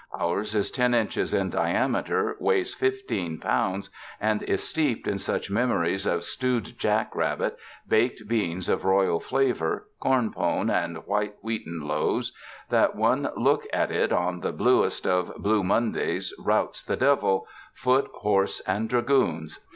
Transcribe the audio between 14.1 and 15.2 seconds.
on the bluest